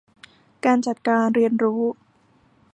[0.65, 1.81] การจัดการเรียนรู้